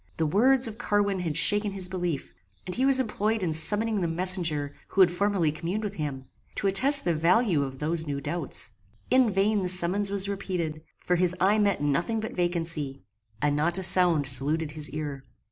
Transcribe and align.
The 0.17 0.25
words 0.25 0.67
of 0.67 0.79
Carwin 0.79 1.19
had 1.19 1.37
shaken 1.37 1.73
his 1.73 1.87
belief, 1.87 2.33
and 2.65 2.73
he 2.73 2.87
was 2.87 2.99
employed 2.99 3.43
in 3.43 3.53
summoning 3.53 4.01
the 4.01 4.07
messenger 4.07 4.73
who 4.87 5.01
had 5.01 5.11
formerly 5.11 5.51
communed 5.51 5.83
with 5.83 5.93
him, 5.93 6.25
to 6.55 6.65
attest 6.65 7.05
the 7.05 7.13
value 7.13 7.61
of 7.61 7.77
those 7.77 8.07
new 8.07 8.19
doubts. 8.19 8.71
In 9.11 9.29
vain 9.29 9.61
the 9.61 9.69
summons 9.69 10.09
was 10.09 10.27
repeated, 10.27 10.81
for 10.99 11.17
his 11.17 11.35
eye 11.39 11.59
met 11.59 11.83
nothing 11.83 12.19
but 12.19 12.35
vacancy, 12.35 13.03
and 13.43 13.55
not 13.55 13.77
a 13.77 13.83
sound 13.83 14.25
saluted 14.25 14.71
his 14.71 14.89
ear. 14.89 15.23